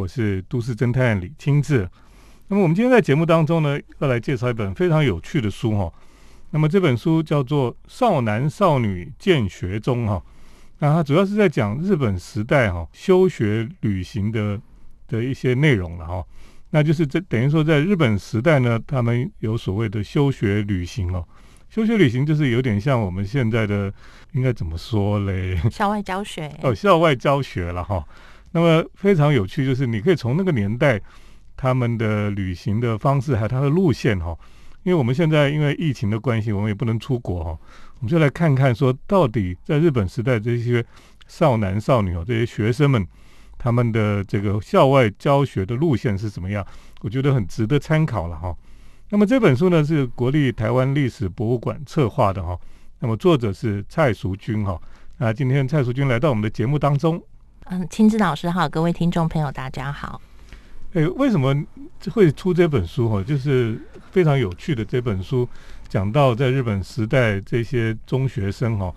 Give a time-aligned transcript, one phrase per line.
[0.00, 1.86] 我是都市侦探李清志。
[2.48, 5.92] 那么我们今天在节目当中呢，要来介绍一本非常有趣的书哈。
[6.52, 10.22] 那么这本书叫做《少男少女见学中》哈。
[10.78, 14.58] 那它主要是在讲日本时代哈休学旅行的
[15.06, 16.24] 的一些内容了哈。
[16.70, 21.22] 那就是这等于说在日本时代呢，他们有所谓的休学旅行哦。
[21.68, 23.92] 休学旅行就是有点像我们现在的
[24.32, 25.60] 应该怎么说嘞？
[25.70, 28.02] 校外教学哦，校外教学了哈。
[28.52, 31.00] 那么非常有趣，就是你可以从那个年代
[31.56, 34.36] 他们的旅行的方式还有他的路线哈。
[34.82, 40.82] 因为我们现在因为疫情的关系，我们也不能出国哈，我们就来看看说到底在日本时代这些
[41.26, 43.06] 少男少女哦，这些学生们
[43.58, 46.66] 他们的这个校外教学的路线是怎么样？
[47.02, 48.56] 我觉得很值得参考了哈。
[49.10, 52.58] 那么这本书呢是国立台湾历史博物馆策划的哈，
[53.00, 54.80] 那么作者是蔡淑君哈。
[55.18, 57.22] 那今天蔡淑君来到我们的节目当中，
[57.72, 60.20] 嗯，亲子老师好，各位听众朋友大家好。
[60.92, 61.54] 哎，为什么
[62.12, 63.22] 会出这本书哈？
[63.22, 65.48] 就是非常有趣的这本书，
[65.88, 68.92] 讲到在日本时代这些中学生哈，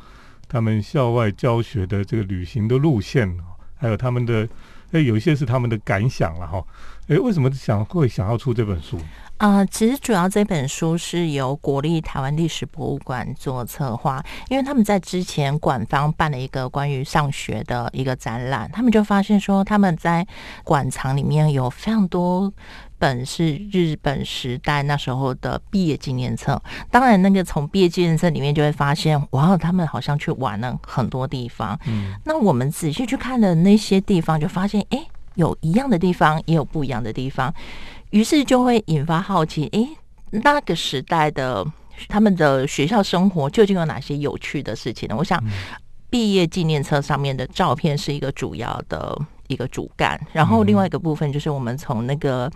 [0.47, 3.37] 他们校外教学的这个旅行的路线，
[3.75, 4.49] 还有他们的
[4.93, 6.63] 哎有一些是他们的感想了哈。
[7.09, 8.97] 诶，为什么想会想要出这本书？
[9.37, 20.25] 啊，其实主要这本书是由国立台湾历史博物馆做策划，因为他们在之前馆方办了一个关于上学的一个展览，他们就发现说他们在
[20.63, 22.49] 馆藏里面有非常多
[23.03, 26.61] 本是日本时代那时候的毕业纪念册。
[26.89, 31.77] 当然，那个从毕业纪念册里面就会发现，哇，他们好像去玩了很多地方。
[31.85, 37.53] 嗯，那我们仔细去看的那些地方，就发现，哎，有一样的地方，也有不一样的地方。
[38.11, 39.85] 于是就会引发好奇，诶，
[40.31, 41.65] 那个时代的
[42.07, 45.15] 他们的学校生活究竟有哪些有趣的事情呢？
[45.17, 45.43] 我想，
[46.09, 49.19] 毕业纪念册上面的照片是一个主要的
[49.53, 52.51] 一个主干，然后另外一个部分就是我们从那个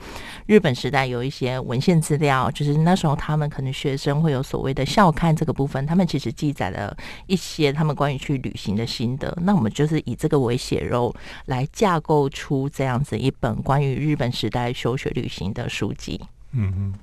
[0.47, 6.95] 日本时代有一些文献资料，就是那时候他们可能学生会有所谓的校刊这个部分，他们其实记载了
[7.27, 9.33] 一些他们关于去旅行的心得。
[9.41, 11.15] 那我们就是以这个为血肉
[11.45, 16.19] 来架构出这样子一本关于日本时代休学旅行的书籍。
[16.53, 16.93] 嗯嗯，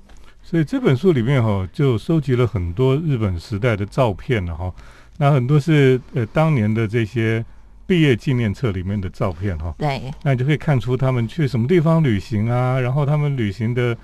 [0.42, 4.72] 所以这本书里面哈就收集了很多日本时代的照片了哈。
[5.18, 7.44] 那很多是呃当年的这些
[7.86, 13.96] 毕业纪念册里面的照片哈，对，那你就可以看出他们去什么地方旅行啊，然后他们旅行的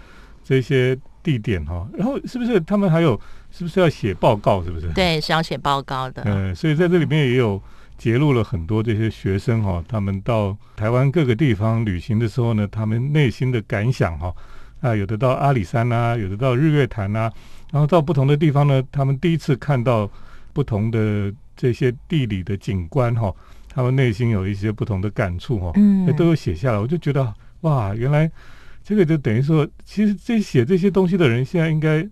[0.45, 3.19] 这些地点哈，然后是不是他们还有
[3.51, 4.63] 是不是要写报告？
[4.63, 4.93] 是不是？
[4.93, 6.23] 对，是要写报告的。
[6.27, 7.61] 嗯，所以在这里面也有
[7.97, 14.35] 揭露了很多这些学生哈，他们到台湾各个地方旅行的时候呢，他们内心的感想哈，
[14.81, 17.33] 啊，有的到阿里山啊，有的到日月潭啊，
[17.73, 20.11] 然后到不同的地方呢，他们第一次看到。
[20.53, 23.33] 不同的这些地理的景观哈，
[23.73, 26.79] 他们内心有一些不同的感触哈，嗯，都有写下来。
[26.79, 28.31] 我就觉得哇，原来
[28.83, 32.05] 这个就等于说，其实这写这些东西的人，现在应该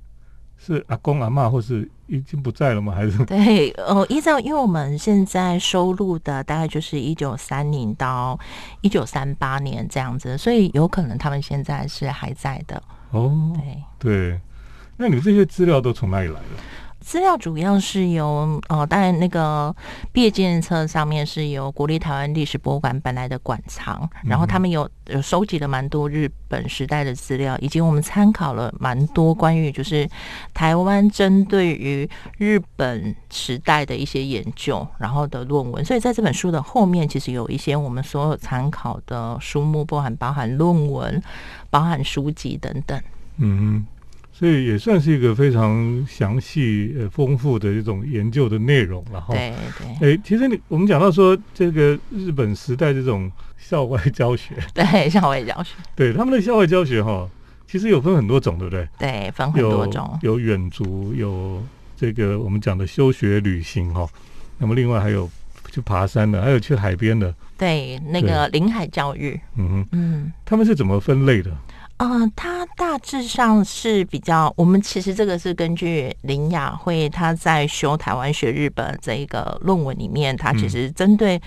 [0.56, 2.94] 是阿公阿妈，或是已经不在了吗？
[2.94, 8.38] 还是对哦，依照因为我们现在收录的大概就是一九三零到
[8.80, 13.52] 一九三八年这样子，所以有可能他们现在是还在的哦。
[13.98, 14.40] 对对，
[14.96, 16.40] 那你这些资料都从哪里来的？
[17.08, 19.74] 资料主要是由呃，当然那个
[20.12, 30.06] 毕业纪念册上面是由国立台湾历史博物馆本来的馆藏，然后他们有有收集了蛮多日本时代的资料，以及我们参考了蛮多关于就是
[30.52, 35.82] 台湾针对于日本时代的一些研究，然后的论文。
[35.82, 41.22] 所以在这本书的后面，其实有一些我们所有参考的书目，包含包含论文、
[41.70, 43.00] 包含书籍等等。
[43.38, 43.86] 嗯。
[44.38, 49.34] 所以也算是一个非常详细、呃丰富的一种研究的内容了哈。
[49.34, 49.52] 对
[49.98, 50.14] 对。
[50.14, 53.28] 哎，其实你我们讲到说这个日本时代这种
[53.58, 57.28] 校外教学， 对校外教学，对他们的校外教学哈，
[57.66, 58.86] 其实有分很多种，对不对？
[58.96, 61.60] 对，分很多种，有远足，有
[61.96, 64.06] 这个我们讲的休学旅行哈。
[64.58, 65.28] 那么另外还有
[65.72, 67.34] 去爬山的，还有去海边的。
[67.56, 69.38] 对，那个临海教育。
[69.56, 71.50] 嗯哼，嗯，他们是怎么分类的？
[71.98, 81.40] 嗯，它大致上是比较，我们其实这个是根据林雅慧她在修台湾学日本这一个论文里面，她其实针对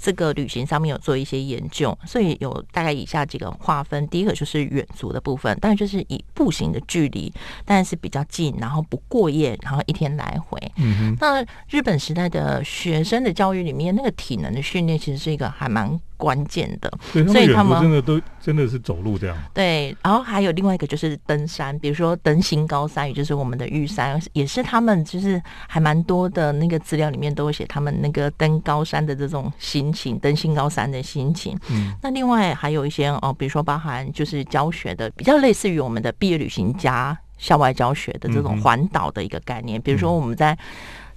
[0.00, 4.04] 这个旅行上面有做一些研究，所以有大概以下几个划分。
[4.08, 7.32] 第一个就是远足的部分，当然就是以步行的距离，
[7.64, 10.60] 但是比较近，然后不过夜，然后一天来回。
[10.78, 16.00] 嗯那日本时代的学生的教育里面，那个体能的训练其实是一个还蛮。
[16.22, 16.88] 关键的。
[17.26, 19.36] 所以他们真的都真的是走路这样。
[19.52, 31.58] 对，然后还有另外一个就是登山，比如说登新高山，也就是我们的玉山，也是他们就是还蛮多的那个资料里面都会写他们那个登高山的这种心情，登新高山的心情。
[31.70, 39.80] 嗯那另外还有一些哦，比如说包含就是教学的，比较类似于我们的毕业旅行家校外教学的这种环岛的一个概念。
[39.80, 40.56] 比如说我们在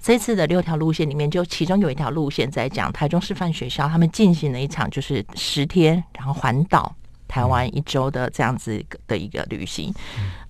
[0.05, 6.95] 这次的六条路线里面，就其中有一条路线在讲台中师范学校他们进行了一场就是十天，然后环岛。
[7.27, 9.91] 台湾一周的这样子的一个旅行，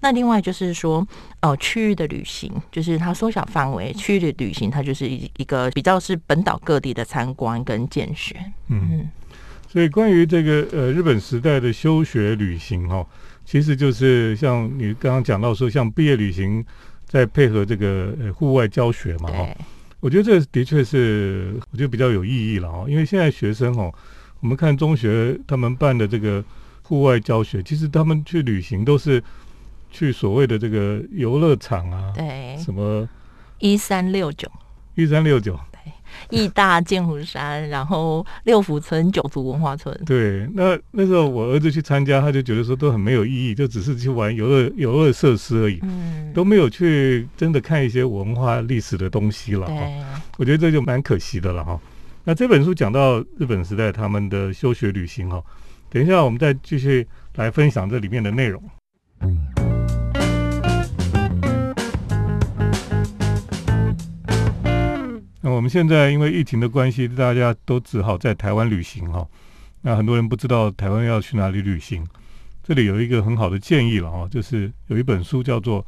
[0.01, 1.07] 那另外就是说，
[1.39, 8.35] 呃，区域的旅行，就是它缩小范围，区域的旅行，它就是一一个比较是本岛各地的参观跟见学。
[8.67, 9.09] 嗯，嗯，
[9.69, 13.07] 所以关于这个呃日本时代的休学旅行哈、
[13.45, 16.63] 其实就是像你刚刚讲到说，像毕业旅行，
[17.15, 19.47] 再配合这个呃户外教学嘛哈、
[20.01, 23.89] 我觉得这的确是我觉得比较有意义了哈、因为现在学生哦，
[24.41, 26.43] 我们看中学他们办的这个
[26.83, 29.23] 户外教学，其实他们去旅行都是
[29.89, 33.07] 去所谓的这个游乐场啊，对，什么
[33.59, 34.51] 一三六九。
[34.95, 35.57] 一三六九，
[36.29, 39.95] 义大剑湖山，然后六福村、九族文化村。
[40.05, 49.73] 对，那那时候我儿子去参加，他就觉得说都很没有意义，就只是去玩游乐游乐设施而已，嗯，都没有去真的看一些文化历史的东西了哈。
[49.73, 50.03] 对，
[50.37, 51.79] 我觉得这就蛮可惜的了哈。
[52.23, 55.41] 那这本书讲到日本时代他们的休学旅行哈，
[55.89, 58.61] 等一下我们再继续来分享这里面的内容。
[65.45, 69.23] 那我们现在因为疫情的关系，大家都只好在台湾旅行哈。
[69.81, 72.03] 那很多人不知道台湾要去哪里旅行，
[72.63, 75.83] 这里有一个很好的建议了哈，就是有一本书叫做《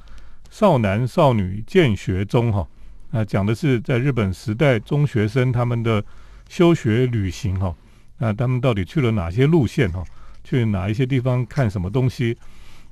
[0.51, 2.67] 少男少女见学中》哈。
[3.09, 6.05] 那讲的是在日本时代中学生他们的
[6.47, 7.75] 休学旅行哈，
[8.19, 10.03] 那他们到底去了哪些路线哈？
[10.43, 12.37] 去哪一些地方看什么东西？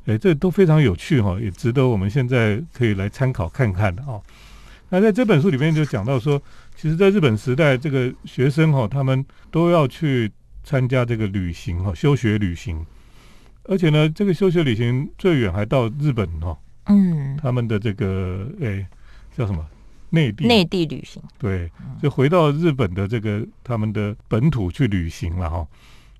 [0.08, 4.20] 哎，这都非常有趣哈，也值得我们现在可以来参考看看的哦。
[4.90, 6.42] 那在这本书里面就讲到说，
[6.76, 10.32] 其实在日本时代，这个学生哈，他们都要去
[10.64, 12.86] 参加这个旅行哈，休学旅行，
[13.64, 18.86] 而且呢，这个休学旅行最远还到日本哈，嗯，他们的这个诶
[19.36, 19.66] 叫什么
[20.12, 21.70] 内地内地旅行，对，
[22.02, 25.68] 就回到日本的这个他们的本土去旅行了哈。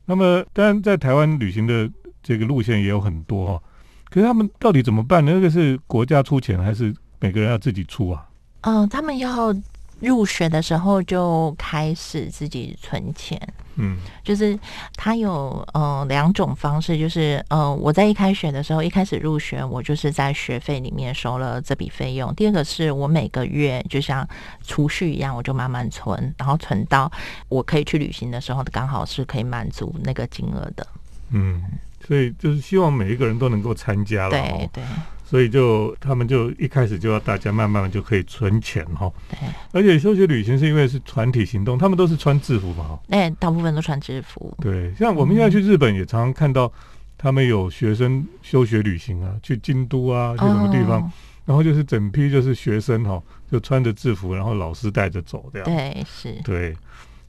[0.06, 1.90] 那么，当然在台湾旅行的
[2.22, 3.64] 这个路线也有很多哈，
[4.10, 5.34] 可是他们到底怎么办呢？
[5.34, 8.28] 那个是国家出钱，还是每个人要自己出啊？
[8.66, 9.54] 嗯、他们要
[10.00, 13.40] 入学的时候就开始自己存钱。
[13.78, 14.58] 嗯就是
[14.96, 22.34] 他有呃两种方式，就是呃我在一开学的时候，一开始入学，我就是在学费里面收了这笔费用。
[22.36, 24.26] 第二个是我每个月就像
[24.66, 27.12] 储蓄一样，我就慢慢存，然后存到
[27.50, 30.88] 我可以去旅行的时候，刚好是可以满足那个金额的。
[31.32, 31.62] 嗯，
[32.08, 34.70] 所以就是希望每一个人都能够参加了对哦。
[34.72, 34.84] 对
[35.26, 39.12] 所以就他们就一开始就要大家慢慢就可以存钱哈。
[39.30, 39.40] 对，
[39.74, 43.00] 而且休学旅行是因为是团体行动，他们都是穿制服嘛哈。
[43.08, 44.56] 那大部分都穿制服。
[44.62, 46.72] 对，像我们现在去日本也常常看到，
[47.18, 51.12] 他们有学生休学旅行啊，去京都啊，去什么地方，哦
[51.46, 53.22] 然后就是整批就是学生哈、
[53.52, 55.66] 就穿着制服，然后老师带着走这样。
[55.66, 56.34] 对，是。
[56.44, 56.76] 对，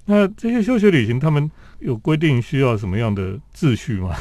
[0.06, 1.50] 那这些休学旅行，他们
[1.80, 4.16] 有规定需要什么样的秩序吗？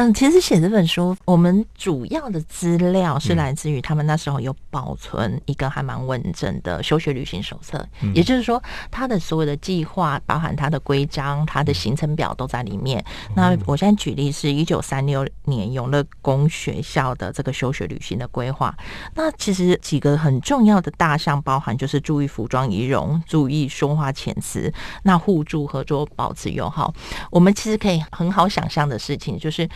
[0.00, 13.04] 嗯，其实写这本书，我们主要的资料是嗯来自于他们那时候有保存一个还蛮完整的休学旅行手册，嗯也就是说，他的所有的计划，包含他的规章、他的行程表都在里面。
[13.36, 18.74] 那我现在举例是一九三六年永乐宫学校的这个休学旅行的规划。
[19.14, 26.90] 那其实几个很重要的大项，包含就是注意服装仪容，注意说话遣词，那互助合作，保持友好。
[27.30, 29.68] 我们其实可以很好想象的事情，就是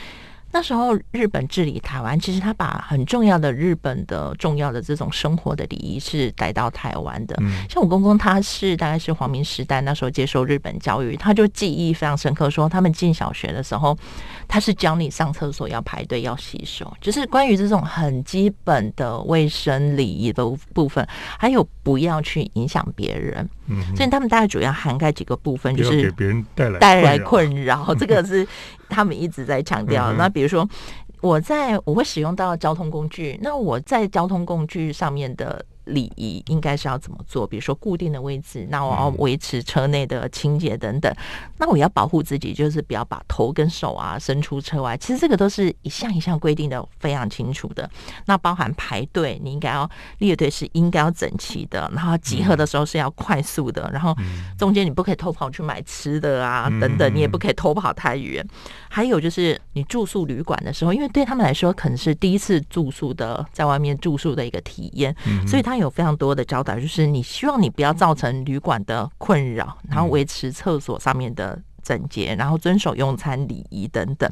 [0.54, 7.36] 那时候日本治理台湾，其实他把很重要的日本的重要的这种生活的礼仪是带到台湾的。
[7.40, 13.98] 嗯像我公公他是大概是皇明时代那时候接受日本教育，他就记忆非常深刻，说他们进小学的时候，
[14.46, 21.04] 他是教你上厕所要排队要洗手，就是关于这种很基本的卫生礼仪的部分，
[21.36, 23.48] 还有不要去影响别人。
[23.66, 28.46] 嗯，所以他们大概主要涵盖几个部分，就是给别人带来带来困扰，这个是
[28.94, 30.12] 他们一直在强调。
[30.12, 30.68] 嗯那比如说，
[31.20, 37.46] 我在我会使用到交通工具，那我在交通工具上面的礼仪应该是要怎么做？
[37.46, 41.12] 比如说固定的位置，那我要维持车内的清洁等等。
[41.58, 44.96] 那我要保护自己，就是不要把头跟手啊伸出车外。
[44.96, 47.88] 其实这个都是一项一项规定的非常清楚的。
[48.26, 49.88] 那包含排队，你应该要
[50.18, 54.14] 列队是应该要整齐的，然后集合的时候是要快速的，然后
[54.58, 58.44] 中间你不可以偷跑去买吃的啊等等，你也不可以偷跑太远。
[58.88, 65.14] 还有就是你住宿旅馆的时候，因为对他们来说可能是第一次住宿的，在外面住宿的一个体验，
[65.46, 74.30] 所以他有非常多的教导，就是你希望你不要造成旅馆的困扰，然后维持厕所上面的整洁，然后遵守用餐礼仪等等。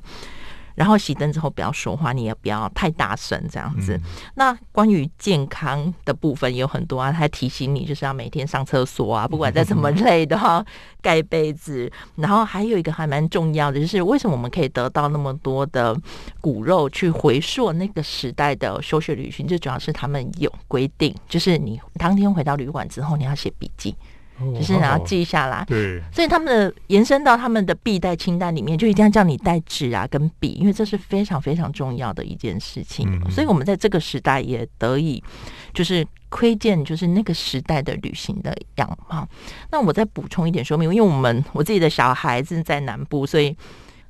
[0.75, 4.01] 然后熄灯之后不要说话，你也不要太大声，这样子。
[4.35, 10.65] 那关于健康的部分有很多啊，他提醒你就是要每天上厕所啊， 不管再怎么累的哈，
[11.01, 11.91] 盖被子。
[12.17, 15.97] 然后还有一个还蛮重要的，就是为什么我们可以得到那么多的
[16.41, 23.95] 骨肉去回溯那个时代的休学旅行，最主要是他们有规定，就是你当天回到旅馆之后，你要写笔记。
[24.39, 33.07] 就是然后记下来，对，所以他们的延伸到他们的必带清单里面，就一定要叫你带纸啊跟笔，因为这是非常非常重要的一件事情。
[33.31, 35.23] 所以我们在这个时代也得以
[35.73, 39.29] 就是窥见，就是那个时代的旅行的样貌。
[39.71, 43.57] 那我再补充一点说明，因为我们我自己的小孩子在南部，所以。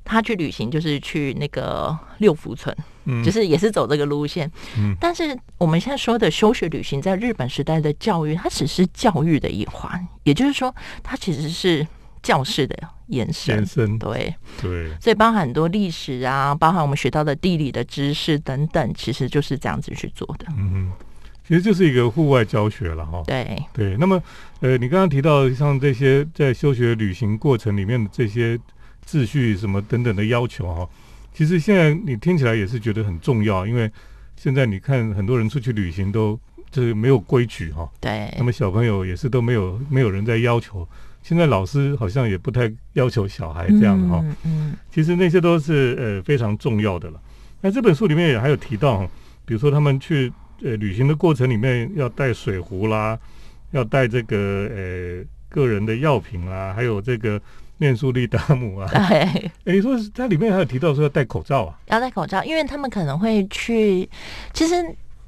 [0.04, 4.94] 他去旅行就是去那个六福村，嗯，就是也是走这个路线，嗯。
[5.00, 11.86] 但是我们现在说的休学旅行，在日本时代的教育，它只是教育的一环，也就是说，它其实是
[12.20, 14.90] 教室的延伸，延伸，对对。
[15.00, 20.46] 所以包含很多历史啊，包含我们学到的地理的知识等等，其实就是这样子去做的。
[20.58, 20.90] 嗯，
[21.46, 23.22] 其实就是一个户外教学了哈。
[23.24, 23.96] 对对。
[23.98, 24.20] 那么，
[24.60, 28.58] 呃，你刚刚提到像这些在休学旅行过程里面的这些。
[29.06, 30.88] 秩序什么等等的要求哈，
[31.34, 33.90] 其实现在你听起来也是觉得很重要，因为
[34.36, 36.38] 现在你看很多人出去旅行都
[36.70, 37.90] 就是没有规矩哈。
[38.00, 38.32] 对。
[38.38, 40.88] 那么小朋友也是都没有没有人在要求，
[41.22, 44.20] 现在老师好像也不太要求小孩这样的哈。
[44.22, 44.76] 嗯嗯。
[44.90, 47.20] 其实那些都是呃非常重要的了。
[47.60, 49.06] 那这本书里面也还有提到，
[49.44, 50.32] 比如说他们去
[50.62, 53.18] 呃旅行的过程里面要带水壶啦，
[53.72, 54.36] 要带这个
[54.74, 57.40] 呃个人的药品啦，还有这个。
[57.78, 59.00] 念书利达姆啊，对，
[59.64, 64.08] 哎，你说它里面还有提到说要戴口罩啊，要戴口罩，因为他们可能会去，
[64.52, 64.74] 其实。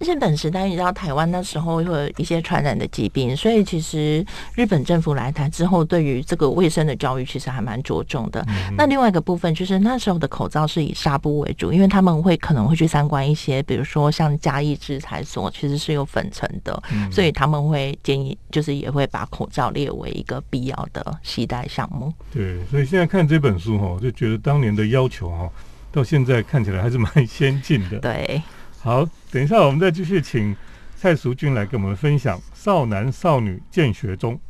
[0.00, 4.24] 日本时代，你知道台湾那时候会有一些传染的疾病，所以其实
[4.54, 8.44] 日本政府来台之后，对于这个卫生的教育其实还蛮着重的。
[8.76, 22.12] 那另外一个部分就是那时候的口罩是以纱布为主，因为他们会可能会去参观一些，比如说像嘉义制裁所，其实是有粉尘的，所以他们会建议，就是也会把口罩列为一个必要的携带项目。
[22.32, 25.48] 对，所以现在看这本书哈，就觉得当年的要求哈，
[25.92, 27.98] 到现在看起来还是蛮先进的。
[28.00, 28.42] 对。
[28.80, 29.02] 好，
[29.34, 30.54] 等一下，我们再继续请
[30.94, 34.40] 蔡淑君来跟我们分享《少男少女见学中》。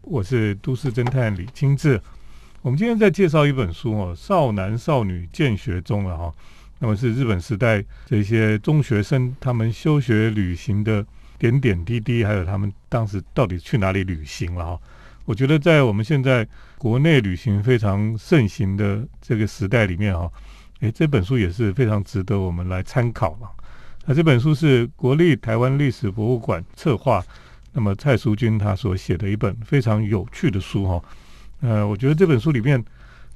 [0.00, 2.00] 我是都市侦探李清志，
[2.62, 6.32] 我们今天在介绍一本书哦，《少男少女见学中》了哈。
[6.78, 11.04] 那么是日本时代这些中学生他们休学旅行的
[11.38, 14.80] 点点滴滴，还有他们当时到底去哪里旅行了哈。
[15.24, 16.46] 我觉得在我们现在
[16.78, 20.30] 国内旅行非常盛行的这个时代里面哈，
[20.80, 23.48] 诶，这本书也是非常值得我们来参考嘛。
[24.04, 27.24] 那这本书是国立台湾历史博物馆策划，
[27.72, 31.00] 那么蔡淑君他所写的一本非常有趣的书哈。
[31.60, 32.84] 呃，我觉得这本书里面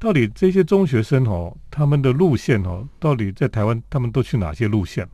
[0.00, 5.08] 到底这些中学生哦，他们的路线哦，到底在台湾他们都去哪些路线？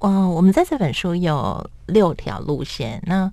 [0.00, 3.32] 嗯，我们在这本书有六条路线，那。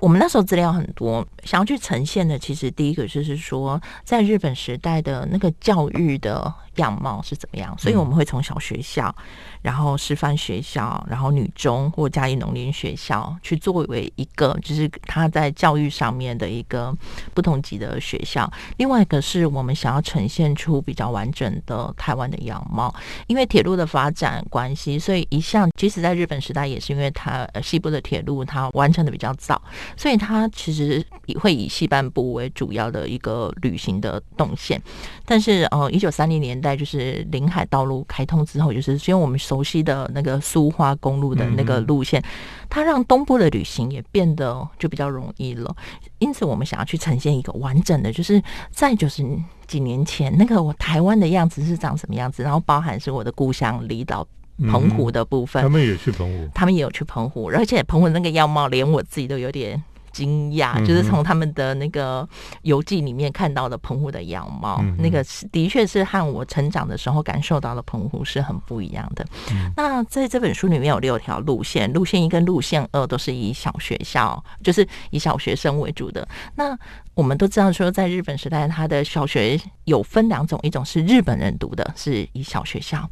[0.00, 9.14] 我们那时候资料很多，想要去呈现的，其实第一个就是说，在日本时代的那个教育的样貌是怎么样，所以我们会从小学校。
[9.62, 16.96] 然后师范学校，然后女中或嘉义农林学校，去作为一个就是他在教育上面的一个
[17.34, 18.50] 不同级的学校。
[18.78, 22.94] 另外一个是我们想要呈现出比较完整的台湾的样貌，
[23.26, 29.60] 因为铁路的发展关系，所以一向即使在日本时代，也是因为它西部的铁路它完成的比较早，
[29.94, 31.04] 所以它其实
[31.38, 34.80] 会以西半部为主要的一个旅行的动线。
[35.26, 39.40] 但是呃，一九三零年代就是临海道路开通之后，就是因为我们。
[39.40, 42.22] 熟悉的那个苏花公路的那个路线，
[42.68, 45.74] 它让东部的旅行也变得就比较容易了。
[46.18, 48.40] 因此，我们想要去呈现一个完整的，就是
[48.70, 49.24] 在就是
[49.66, 54.24] 几年前那个我台湾的样子是长什么样子，然后包含是我的故乡离岛
[54.70, 55.62] 澎湖的部分。
[55.62, 59.82] 他们也去澎湖，他们也有去澎湖，而且澎湖那个样貌，连我自己都有点。
[60.12, 62.28] 惊讶，嗯就是从他们的那个
[62.62, 69.24] 游记里面看到的澎湖的样貌，嗯那个是的确是和我成长的时候感受到的澎湖是很不一样的。
[69.52, 76.26] 嗯那在这本书里面有六条路线，路线一跟路线二都是以小学校，就是以小学生为主的。
[76.56, 76.76] 那
[77.14, 83.08] 我们都知道说，在日本时代，他的小学有分两种，一种是日本人读的，是以小学校。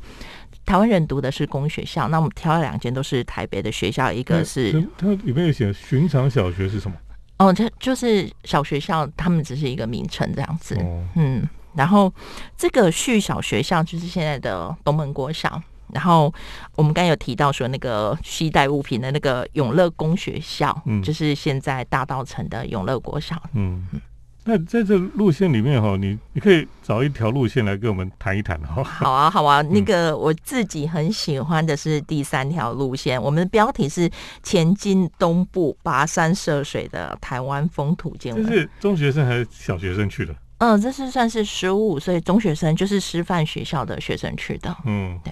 [0.68, 6.96] 台湾人读的是公学校，那我们挑了两间都是台北的学校，一个是它它里面有写寻常小学是什么？
[7.38, 10.74] 哦，这就是小学校，他们只是一个名称这样子。
[10.74, 12.12] 哦，嗯，然后
[12.54, 15.58] 这个旭小学校就是现在的东门国小。
[15.94, 16.30] 然后
[16.74, 23.42] 我们刚才有提到说，那个携带物品的那个永乐公学校，嗯就是现在大道城的永乐国小。
[23.54, 23.86] 嗯。
[24.48, 28.80] 那在这路线里面哈，你你可以找一条路线来跟我们谈一谈哈。
[28.82, 34.10] 好啊，好啊，嗯那个我自己很喜欢的是第三条路线，我们的标题是
[34.42, 38.42] 前进东部跋山涉水的台湾风土见闻。
[38.46, 40.34] 这是中学生还是小学生去的？
[40.60, 44.74] 嗯，这是算是十五岁中学生，就是师范学校的学生去的。
[44.86, 45.30] 嗯对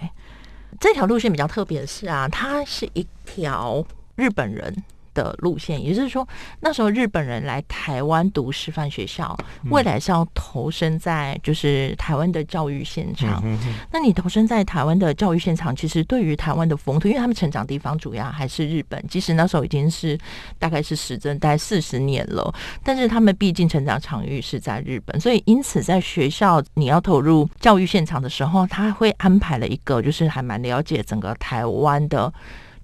[0.79, 3.83] 这条路线比较特别的是啊，它是一条
[4.17, 4.85] 日本人
[5.17, 6.29] 的路线，也就是说，
[6.61, 13.41] 那时候日本人来台湾读师范学校，嗯未来是要投身在就是台湾的教育现场。
[13.43, 20.19] 嗯哼那你投身在台湾的教育现场，其实对于台湾的风土，因为他们成长地方主要还是日本，即使那时候已经是
[20.59, 22.55] 大概是时针大概四十年了，
[22.85, 32.31] 但是他们毕竟成长场域是在日本，所以因此在学校你要投入教育现场的时候，他会安排了一个就是还蛮了解整个台湾的。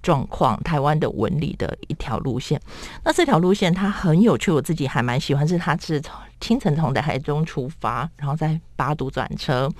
[0.03, 2.61] 状况，台湾的文理的一条路线，
[3.03, 9.71] 那这条路线它很有趣，我自己还蛮喜欢，是它是从清晨从台中出发，然后在八堵转车，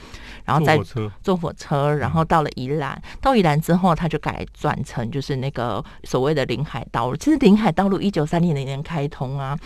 [0.46, 7.18] 然后再坐火车，坐火车，然后到了宜兰，到宜兰之后，它就改转成就是那个所谓的临海道路。
[7.18, 9.60] 其实临海道路一九三零年开通啊，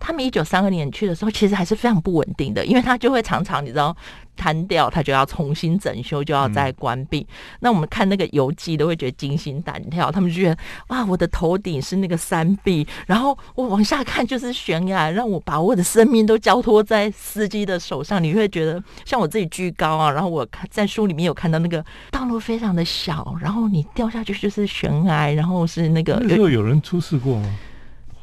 [0.00, 3.94] 他们一九三二年去的时候，其实还是非常不稳定的，因为他就会常常你知道
[4.34, 7.26] 瘫掉，他就要重新整修，就要再关闭。
[7.60, 10.56] 那我们看那个游记都会觉得惊心胆跳，他们就觉得
[10.88, 27.58] 哇，我的头顶是那个山壁，然后我往下看就是悬崖，让我把我的生命都交托在司机的手上，你会觉得像我自己居高啊，然后我看在书里面有看到那个道路非常的小，然后你掉下去就是悬崖，然后是那个那时候有人出事过吗？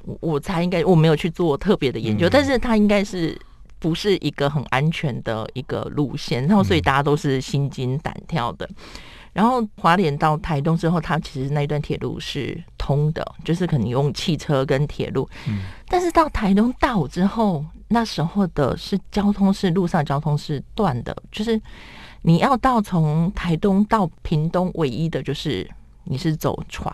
[0.07, 3.37] 我我猜应该我没有去做特别的研究，嗯但是它应该是
[3.77, 8.67] 不是一个很安全的一个路线，然后所以嗯大家都是心惊胆跳的。
[9.33, 15.29] 然后华联到台东之后，它其实那一段铁路是通的，就是可能用汽车跟铁路。
[15.47, 21.61] 嗯但是到台东大武之后，那时候的是交通是路上交通是断的，就是
[22.24, 25.70] 你要到从台东到屏东，唯一的就是
[26.05, 26.91] 你是走船。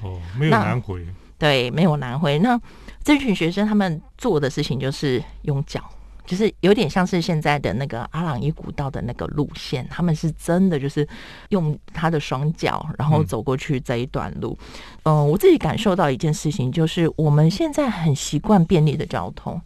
[0.00, 1.06] 哦，没有那南回，
[1.38, 2.38] 对，没有南回。
[2.40, 2.60] 那
[3.04, 5.82] 这群学生他们做的事情就是用脚，
[6.26, 11.06] 就是有点像是现在的那个阿朗伊古道的那个路线，他们是真的就是
[11.50, 14.58] 用他的双脚，然后嗯走过去这一段路。
[15.04, 19.60] 嗯、我自己感受到一件事情，就是我们现在很习惯便利的交通。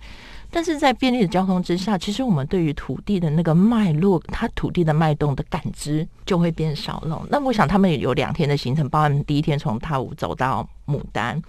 [0.55, 7.27] 但是在便利的交通之下，其实我们对于土地的那个脉络，它土地的脉动的感知就会变少了。
[7.31, 11.41] 那我想他们也有两天的行程，包含第一天从塔武走到牡丹，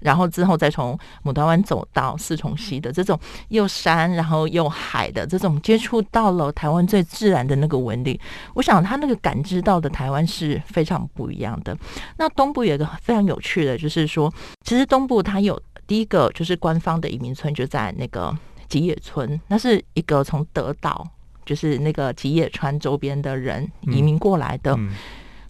[0.00, 8.20] 然后之后再从牡丹湾走到四重溪的这种又山然后又海的这种接触到了台湾最自然的那个纹理，
[8.54, 11.76] 我想他那个感知到的台湾是非常不一样的。
[12.18, 14.32] 那东部有一个非常有趣的，就是说，
[14.64, 18.36] 其实东部它有第一个就是官方的移民村就在那个
[18.68, 21.06] 吉野村，那是一个从德岛。
[21.44, 24.90] 就是那个吉野川周边的人移民过来的，嗯，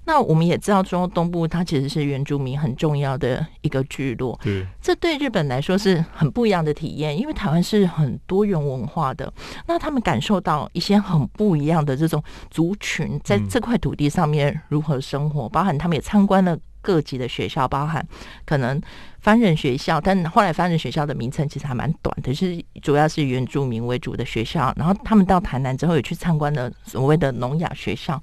[0.07, 9.31] 那我们也知道中东部它其实是原住民很重要的一个聚落，对，这对日本来说是很不一样的体验，因为台湾是很多元文化的，
[9.67, 13.49] 那他们感受到一些很不一样的这种族群在嗯。
[13.57, 18.07] 这块土地上面如何生活，包含他们也参观了各级的学校，包含
[18.45, 18.81] 可能
[19.21, 28.23] 番人学校，但后来番人学校的名称其实还蛮短的，是主要是原住民为主的学校，然后他们到台南之后也去参观了所谓的聋哑学校。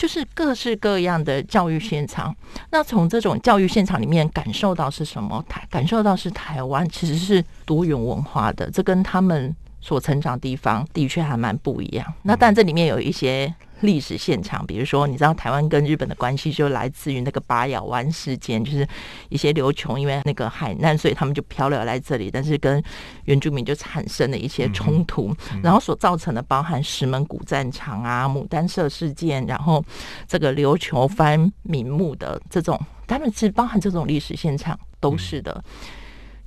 [0.00, 2.34] 就是各式各样的教育现场，
[2.70, 5.44] 那从这种教育现场里面感受到是什么？
[5.46, 12.14] 台感受到是台湾其实是多元文化的，这跟他们所成长地方的确还蛮不一样。
[12.22, 18.86] 那但这里面有一些历史现场，比如说你知道台湾跟日本的关系就来自于那个八咬湾事件，就是
[19.28, 22.82] 一些琉球因为那个海难，所以他们就漂流来这里，但是跟
[23.24, 29.84] 原住民就产生了一些冲突，然后所造成的包含石门古战场啊、牡丹社事件，然后
[30.28, 35.62] 这个琉球翻民墓的这种，他们是包含这种历史现场都是的。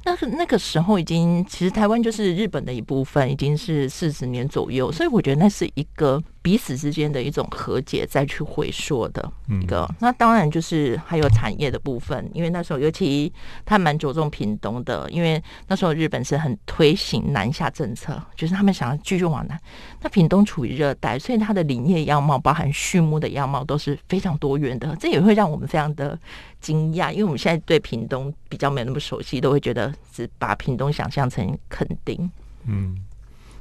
[0.06, 9.90] 那个那个时候已经，其实台湾就是日本的一部分，已经是四十年左右，所以我觉得那是一个彼此之间的一种和解，再去回说的一个。
[10.00, 13.34] 那当然就是还有产业的部分，因为那时候尤其
[13.66, 19.60] 他蛮着重屏东的，因为那时候日本是很推行南下政策，就是他们想要继续往南。
[20.02, 26.20] 那屏东处于热带，所以它的林业样貌，包含畜牧的样貌都是非常多元的，这也会让我们非常的。
[26.60, 32.32] 惊讶，因为我们现在对屏东比较没那么熟悉，都会觉得只把屏东想象成垦丁。
[32.66, 32.96] 嗯，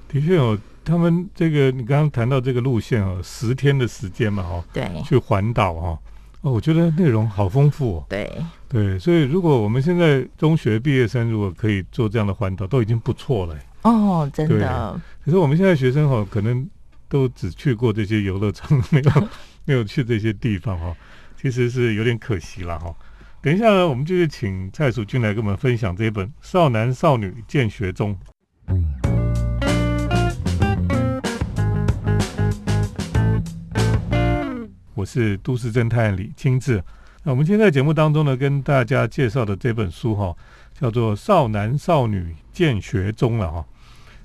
[0.07, 5.99] 的确哦，他们这个你刚刚谈到这个路线哦，十天的时间嘛，哈，对，去环岛哈，
[6.41, 8.07] 哦，我觉得内容好丰富哦。
[8.09, 8.31] 对
[8.69, 13.57] 对，所以如果我们现在中学毕业生如果可以做这样的环岛，都已经不错了。
[13.83, 15.01] 哦，真的。
[15.25, 16.69] 可是我们现在学生哈，可能
[17.09, 19.29] 都只去过这些游乐场，没有
[19.65, 20.95] 没有去这些地方哈。
[21.41, 22.95] 其实是有点可惜了哈。
[23.41, 28.17] 等一下呢，我们就是请蔡淑君来跟我们分享这一本《少男少女见学中》。
[34.95, 36.83] 我是都市侦探李清志。
[37.23, 40.37] 那我们今天在节目当中呢，跟大家介绍的这本书哈，
[40.79, 43.65] 叫做《少男少女见学中》了哈。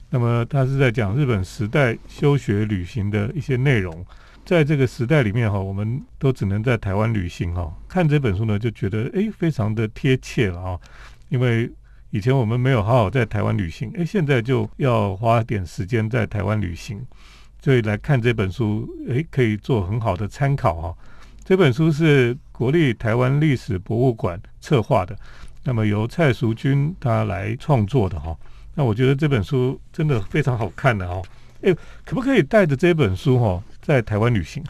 [0.10, 4.06] 那么它是在讲日本时代休学旅行的一些内容。
[4.45, 7.73] 在这个时代里面哈，我们都只能在台湾旅行哈。
[7.88, 10.80] 看这本书呢，就觉得哎，非常的贴切了啊。
[11.30, 11.69] 因为
[12.12, 17.06] 以前我们没有好好在台湾旅行，哎，现在就要花点时间在台湾旅行，
[17.67, 20.95] 对来看这本书，诶，可以做很好的参考哈。
[21.43, 25.13] 这本书是国立台湾历史博物馆策划的，
[25.65, 28.34] 那么由蔡淑君他来创作的哈。
[28.73, 31.21] 那我觉得这本书真的非常好看的哈。
[31.60, 31.75] 诶，
[32.06, 33.62] 可不可以带着这本书哈？
[33.82, 34.63] 在台湾旅行。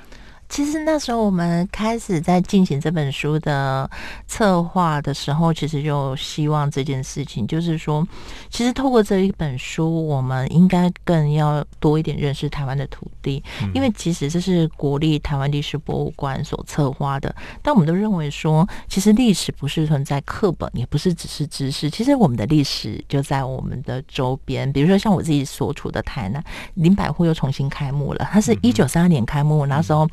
[0.50, 3.90] 其实那时候我们开始在进行这本书的
[4.28, 8.06] 策划的时候，其实就希望这件事情，就是说，
[8.50, 17.36] 其实透过这一本书，我们应该更要多一点认识台湾的土地，因为其实这是国立台湾历史博物馆所策划的。
[17.62, 24.72] 但我们都认为说，其实历史不是存在课本，也不是只是知识，其实我们的历史就在我们的周边。
[24.72, 26.44] 比如说像我自己所处的台南，
[26.76, 30.08] 林百户又重新开幕了，它是一九三二年开幕，那时候。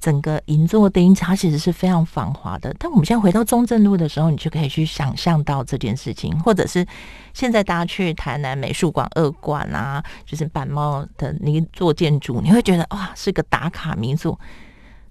[0.00, 2.74] 整个银座丁，它其实是非常繁华的。
[2.78, 6.86] 但我们现在回到中正路的时候，你就可以去想象到这件事情，或者是
[7.32, 14.38] 现在大家去台南美术馆二馆啊，就是板帽的那一座建筑，你会觉得哇，是个打卡民宿。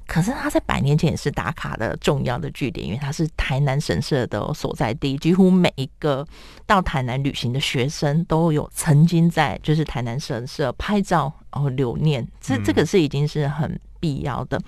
[0.08, 6.24] 可是它在百年前也是打卡的重要的据点，因为它是台南神社的所在地，几乎每一个
[6.68, 12.28] 到台南旅行的学生都有曾经在就是台南神社拍照然后留念。
[12.40, 13.80] 这这个是已经是很。
[14.06, 14.62] 必要的。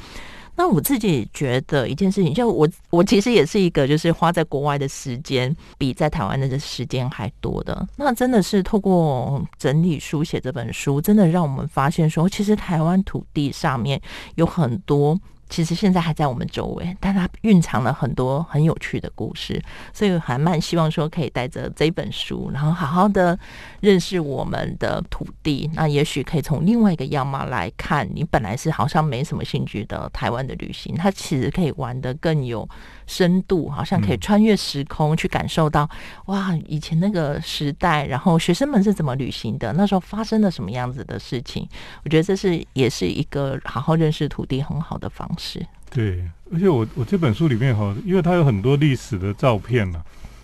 [0.55, 7.87] 那我自己觉得一件事情，就我我其实也是一个，就是花在国外的时间比在台湾的时间还多的。
[7.95, 14.01] 那真的是透过整理书写这本书，真的让我们发现说，其实台湾土地上面
[14.33, 15.15] 有很多。
[15.49, 19.61] 其实现在还在我们周围，但它蕴藏了很多很有趣的故事，
[19.93, 23.37] 所以还蛮希望说可以带着这本书，然后好好的
[23.81, 25.69] 认识我们的土地。
[25.73, 32.67] 那也许可以从另外一个样貌来看，你本来是好像没什么兴趣的台湾的旅行，它其实可以玩的更有。
[33.07, 35.89] 深度好像可以穿越时空去感受到，
[36.25, 39.71] 哇，以前那个时代，然后学生们是怎么旅行的？
[39.77, 41.65] 那时候发生了什么样子的事情？
[42.03, 45.65] 我觉得这是也是一个好好认识土地很好的方式。
[45.89, 46.21] 对，
[46.51, 50.03] 而且我我这本书里面哈，因为它有很多历史的照片嘛，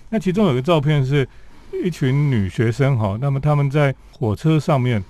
[0.09, 1.27] 那其中有个照片是
[1.83, 5.03] 一群女学生哈，那么他们在火车上面，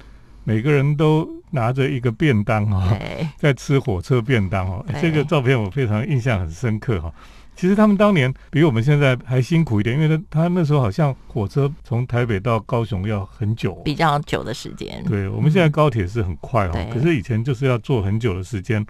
[0.43, 2.97] 每个人都拿着一个便当哈，
[3.37, 7.13] 在吃火车便当哈，这个照片我非常印象很深刻哈。
[7.55, 15.03] 其实他们当年比我们现在还辛苦一点，因为他他那时候好像火车从台北到高雄要很久，比较久的时间。
[15.07, 18.83] 对，我们现在高铁是很快哦，可是以前就是要坐很久的时间，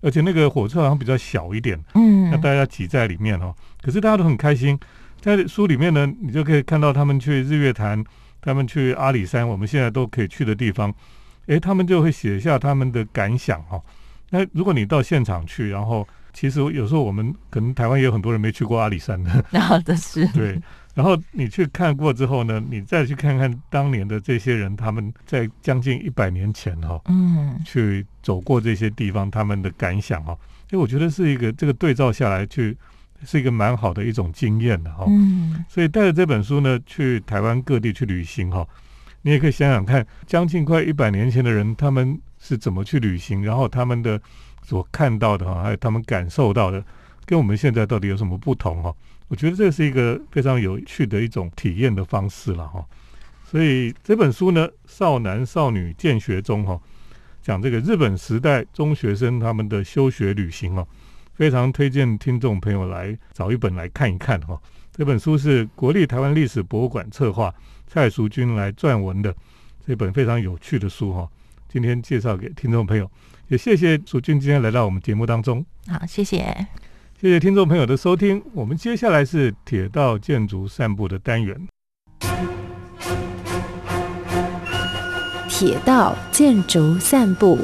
[0.00, 3.54] 而且那个火车好像比较小一点，嗯，那大家挤在里面哦。
[3.82, 4.78] 可是大家都很开心，
[5.20, 8.02] 在书里面呢，你就可以看到他们去日月潭，
[8.40, 10.92] 他们去阿里山，我们现在都可以去的地方，
[11.46, 13.80] 诶，他们就会写下他们的感想哈。
[14.30, 20.60] 那如果你到现场去，然后其实有时候我们可能台湾也有很多人没去过阿里山的， 那的是对。
[20.94, 30.36] 然后你去看过之后呢，你再去看看当年的这些人，他们在将近一百年前哈，嗯，去走过这些地方，他们的感想哈，
[30.70, 32.76] 因为我觉得是一个这个对照下来去
[33.24, 35.06] 是一个蛮好的一种经验的哈。
[35.08, 38.66] 嗯，所以带着这本书呢，去台湾各地去旅行哈，
[39.22, 44.20] 你也可以想想看，将近快一百年前的人，他们是怎么去旅行，然后他们的。
[44.66, 46.84] 所看到的哈，还有他们感受到的，
[47.24, 48.92] 跟我们现在到底有什么不同哈？
[49.28, 52.84] 我觉得这是一个非常有趣的一种体验的方式了哈。
[53.48, 56.80] 所以这本书呢，《少男少女见学中》哈，
[57.40, 60.84] 讲这个日本时代中学生他们的休学旅行哦，
[61.34, 64.60] 非常推荐听众朋友来找一本来看一看哈。
[64.92, 67.54] 这本书是国立台湾历史博物馆策划
[67.86, 69.32] 蔡淑君来撰文的
[69.86, 71.28] 这本非常有趣的书哈。
[71.68, 73.08] 今天介绍给听众朋友，
[73.48, 75.64] 也谢谢楚俊今天来到我们节目当中。
[75.86, 76.66] 好，谢谢。
[77.20, 81.56] 谢谢听众朋友的收听，我们接下来是铁道建筑散步的单元。
[85.48, 87.58] 铁道建筑散步，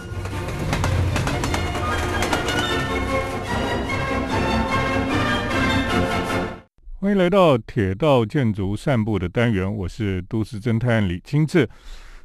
[7.00, 11.68] 欢迎来到铁道建筑散步的单元，我是都市侦探李清志。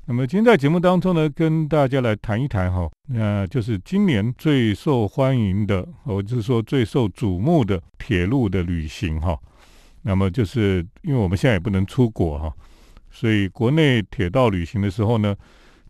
[0.09, 9.37] 那么今天在节目当中呢，跟大家来谈一谈哈，那就是今年最受欢迎的，或者是说最受瞩目的铁路的旅行哈。
[10.03, 12.53] 那么就是因为我们现在也不能出国哈，
[13.11, 15.35] 所以国内铁道旅行的时候呢，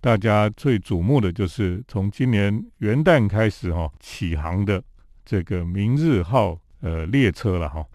[0.02, 4.82] 大家最瞩目的就是从今年元旦开始哈起航的
[5.26, 7.86] 这个明日号呃列车了哈。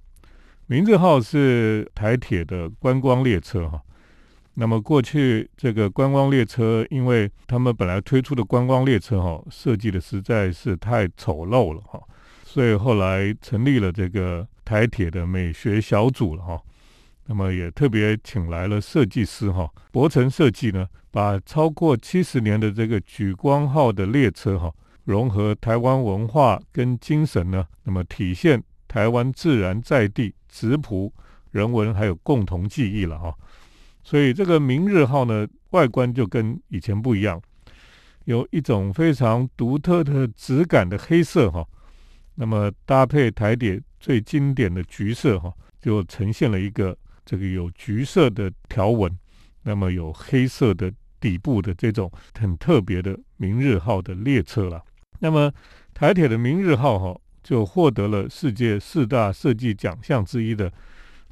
[0.69, 3.83] 明日号是台铁的观光列车哈。
[4.55, 11.99] 那么过去这个观光列车，因为他们本来推出的观光列车哈，设计的实在是太丑陋了哈，
[12.45, 16.61] 所以后来成立了这个台铁的美学小组了哈。
[17.27, 24.71] 那么也特别请来了设计师哈，博成设计呢，把超过七十年的这个莒光号的列车哈，
[25.05, 31.11] 融合台湾文化跟精神呢，那么体现台湾自然在地质朴
[31.53, 33.35] 人文还有共同记忆了哈。
[34.05, 37.41] 所以这个明日号呢，外观就跟以前不一样，
[38.25, 41.67] 有一种非常独特的质感的黑色哈，
[42.35, 49.17] 那么搭配台铁最经典的橘色哈，就呈现了一个这个有橘色的条纹，
[49.63, 54.83] 那么有黑色的底部的这种很特别的明日号的列车了。
[55.21, 55.53] 那么
[55.95, 60.73] 台铁的明日号哈，就获得了世界四大设计奖项之一的。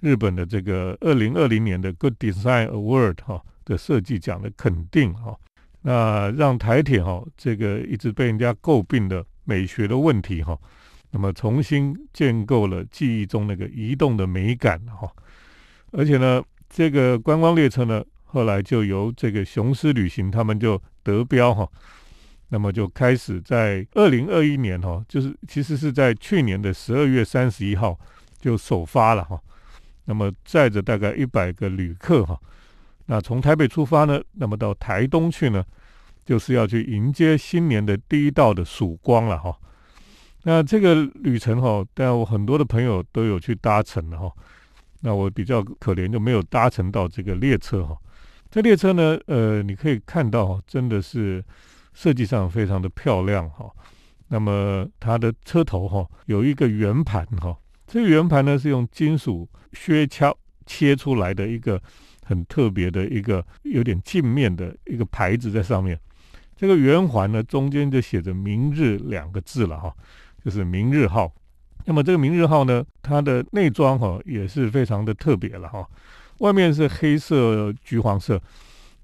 [0.00, 5.36] 日本的这个二零二零年的 Good Design Award 哈的设计奖的肯定哈，
[5.82, 10.58] 那让台铁哈这个一直被人家诟病的美学的问题哈，
[11.10, 15.10] 那么重新建构了记忆中那个移动的美感哈，
[15.92, 21.68] 而且呢，这个观光列车呢，后来就由这个雄狮旅行他们就得标哈，
[22.48, 27.98] 那么就开始在二零二一年哈，就是其实是在去年的十二月三十一号
[28.40, 29.38] 就首发了哈。
[30.04, 32.38] 那么载着大概一百个旅客哈，
[33.06, 35.64] 那从台北出发呢，那么到台东去呢，
[36.24, 39.56] 就是要去迎接新年的第一道的曙光了哈。
[40.42, 44.32] 那这个旅程哈，但我很多的朋友都有去搭乘了哈。
[45.00, 47.96] 那我比较可怜，就没有搭乘到这个列车哈。
[48.50, 51.44] 这列车呢，呃，你可以看到，真的是
[51.94, 53.70] 设计上非常的漂亮哈。
[54.28, 57.56] 那么它的车头哈，有一个圆盘哈。
[57.90, 60.32] 这个圆盘呢，是用金属削敲
[60.64, 61.82] 切出来的一个
[62.24, 65.98] 很特别的一个有点镜面的一个牌子在上面。
[66.56, 69.92] 这个圆环呢，中间就写着“明日”两个字了哈，
[70.44, 71.34] 就是“明日号”。
[71.84, 75.84] 那么这个“明日号”呢，它的内装哈也是非常的特别了哈。
[76.38, 78.40] 外面是黑色橘黄色，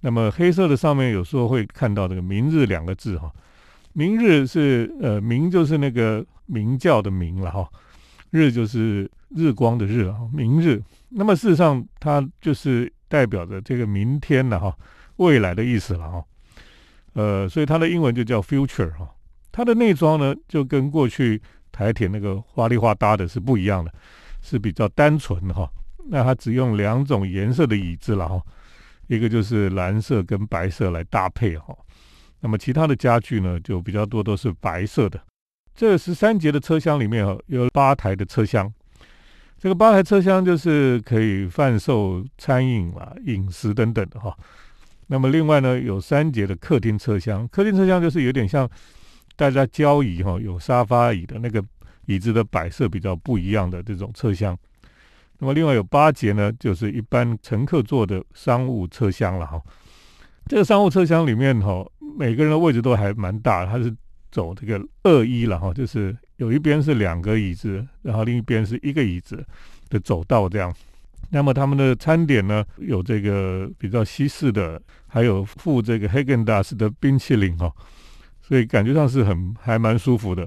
[0.02, 3.32] 那么黑色的上面有时候会看到这个“明日”两个字哈。
[3.94, 7.68] 明日是呃明就是那个明教的明了哈。
[8.36, 10.82] 日就是日光的日啊，明日。
[11.08, 14.76] 那么事实上，它就是代表着这个明天了哈，
[15.16, 16.24] 未来的意思了哈。
[17.14, 19.08] 呃，所以它的英文就叫 future 哈。
[19.50, 21.40] 它的内装呢，就跟过去
[21.72, 23.90] 台铁那个花里花搭的是不一样的，
[24.42, 25.66] 是比较单纯哈。
[26.08, 28.42] 那它只用两种颜色的椅子了哈，
[29.06, 31.74] 一个就是蓝色跟白色来搭配哈。
[32.40, 35.18] 那么其他的家具呢，就比较多都是白色的。
[35.76, 38.72] 这十三节的车厢里面哦，有八台的车厢。
[39.58, 44.34] 这个八台车厢就是可以贩售餐饮啊、饮食等等的哈。
[45.08, 47.46] 那么另外呢，有三节的客厅车厢。
[47.48, 48.66] 客厅车厢就是有点像
[49.36, 51.62] 大家交椅哈，有沙发椅的那个
[52.06, 54.56] 椅子的摆设比较不一样的这种车厢。
[55.38, 59.60] 那么另外有八节呢，就是一般乘客坐的商务车厢了哈。
[60.46, 61.86] 这个商务车厢里面哈，
[62.18, 63.94] 每个人的位置都还蛮大，它是。
[64.36, 69.42] 走这个二一了哈，就是有一边是两个椅子，然后另一边是一个椅子
[69.88, 70.70] 的走道这样。
[71.30, 77.72] 那么他们的餐点呢，有这个比较西式的，还有附这个黑根达斯的冰淇淋哈，
[78.42, 80.46] 所以感觉上是很还蛮舒服的。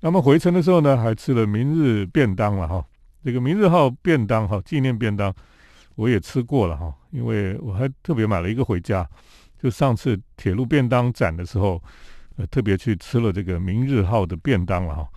[0.00, 2.84] 那么回程的时候呢，还吃了明日便当了哈，
[3.24, 5.32] 这个明日号便当哈，纪念便当
[5.94, 9.08] 我也吃过了哈，因为我还特别买了一个回家。
[9.62, 11.80] 就上次铁路便当展的时候，
[12.36, 15.08] 呃，特别去吃了这个明日号的便当了哈。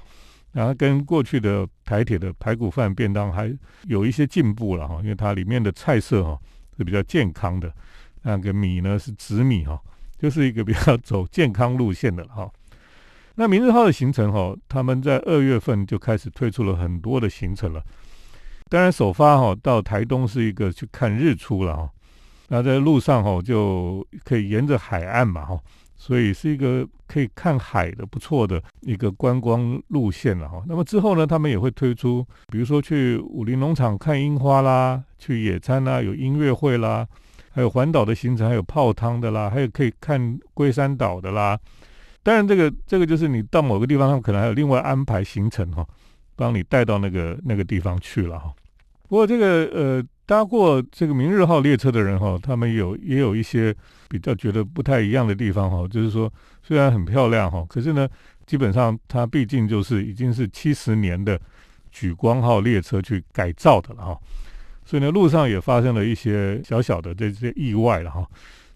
[0.54, 6.40] 然后跟过去的台铁的排骨饭便当还有一些进步了哈，因为它里面的菜色哈
[6.78, 7.72] 是比较健康的，
[8.24, 9.80] 那个米呢是紫米哈，
[10.18, 12.50] 就是一个比较走健康路线的哈。
[13.36, 17.84] 那明日号的行程哈，他们在二月份就开始推出了很多的行程了。
[18.68, 21.90] 当然首发哈到台东是一个去看日出了哈，
[22.48, 25.60] 那在路上哈就可以沿着海岸嘛哈，
[25.98, 30.64] 所以是一个可以看海的不错的一个观光路线了哈。
[30.68, 37.06] 那么之后呢，他们也会推出，比如说去武林农场看樱花啦，去野餐啦，有音乐会啦，
[37.52, 41.60] 还有环岛的行程，还有泡汤的啦，还有可以看龟山岛的啦。
[42.22, 45.88] 当然，这个这个就是你到某个地方，他们可能还有另外安排行程哈，
[46.36, 48.54] 帮你带到那个那个地方去了哈。
[49.08, 53.74] 不过这个呃，搭过这个明日号列车的人哈，他们有也有一些
[54.10, 58.08] 比较觉得不太一样的地方哈，就是说虽然很漂亮哈，可是呢，
[58.46, 61.40] 基本上它毕竟就是已经是七十年的
[61.94, 64.20] 莒光号列车去改造的了哈，
[64.84, 68.28] 所以呢，路上也发生了一些小小的这些意外了哈。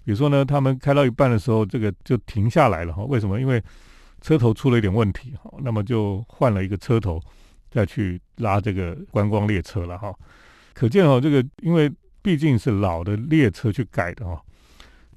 [0.06, 3.04] 比如说呢，他们开到一半的时候，这个就停下来了哈。
[3.04, 3.42] 为什么？
[3.42, 3.62] 因为
[4.22, 7.22] 车头出了一点问题哈，那么就换了一个车头，
[7.70, 10.16] 再去拉这个观光列车了哈。
[10.74, 14.42] 可见哦，这个因为毕竟是老的列车去改的哈，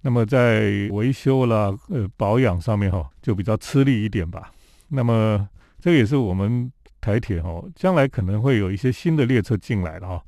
[0.03, 4.51] 那么在维修啦、呃保养上面哈，就比较吃力一点吧。
[4.89, 5.49] 那么
[5.81, 10.23] 这个也是我们台铁哈，将来可能会有一些新的列车进来了哈。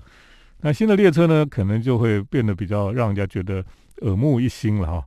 [0.61, 3.65] 那新的列车呢，可能就会变得比较让人家觉得。
[4.03, 5.07] 耳目一新了哈，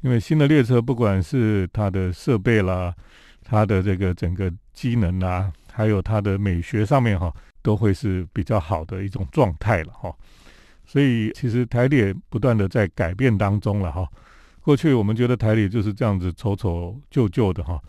[0.00, 2.94] 因为新的列车不管是它的设备啦，
[3.42, 10.14] 它的这个整个机能啊，还有它的美学上面哈，都会是比较好的一种状态了哈。
[10.86, 14.08] 所以其实台铁不断的在改变当中了哈。
[14.60, 17.80] 过去我们觉得台铁就是这样子丑丑旧旧的哈，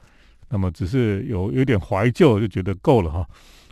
[0.49, 3.27] 那么只是有有点怀旧就觉得够了哈。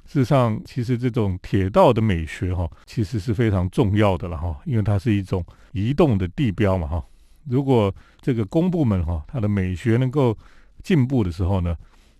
[0.06, 7.04] 事实上，其实这种铁道的美学哈，其实是非常重要的了哈，因为它是一种移动的地标嘛哈。
[7.44, 10.38] 如果这个公部门哈，它的美学能够
[10.82, 11.76] 进步的时候呢，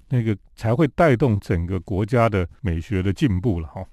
[0.10, 3.86] 那个才会带动整个国家的美学的进步了哈。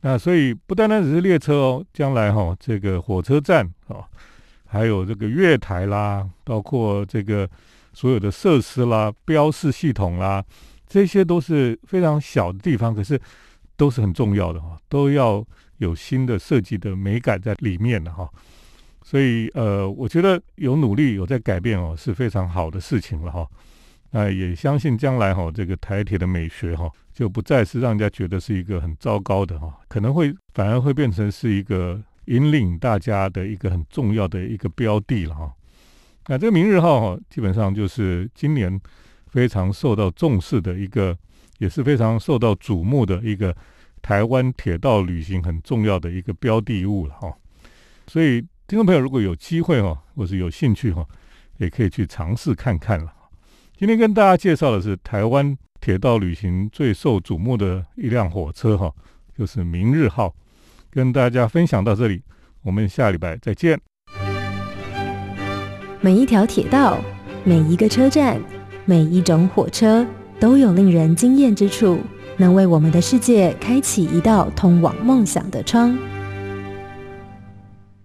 [0.00, 4.06] 那所以不单单只是列车哦，将来哈，这个火车站啊，
[4.64, 7.48] 还有这个月台啦，包括这个
[7.92, 10.44] 所有的设施啦、标示系统啦。
[10.86, 13.20] 这些都是非常小的地方，可是
[13.76, 15.44] 都是很重要的哈，都要
[15.78, 18.28] 有新的设计的美感在里面的哈。
[19.02, 23.46] 所以呃，我觉得有努力有在改变哦，是非常好的事情了哈。
[24.10, 35.52] 那也相信将来哈，这个台铁的美学哈，就不再是让人家觉得是一个很糟糕的哈，可能会反而会变成是一个引领大家的一个很重要的一个标的了哈。
[36.26, 38.80] 那这个明日号哈，基本上就是今年。
[39.30, 41.14] 非常受到重视的一个，
[41.58, 43.54] 也是非常受到瞩目的一个
[44.00, 47.30] 台湾铁道旅行很重要的一个标的物了哈。
[48.06, 51.06] 所以听众朋友如果有机会哈，或是有兴趣哈，
[51.58, 53.12] 也可以去尝试看看了。
[53.78, 58.92] 今天跟大家介绍的是台湾铁道旅行最受瞩目的一辆火车哈，
[59.38, 60.34] 就是明日号。
[60.90, 62.20] 跟大家分享到这里，
[62.62, 63.78] 我们下礼拜再见。
[66.00, 66.98] 每一条铁道，
[67.44, 68.40] 每一个车站。
[68.84, 70.04] 每一种火车
[70.40, 72.00] 都有令人惊艳之处，
[72.36, 75.96] 能为我们的世界开启一道通往梦想的窗。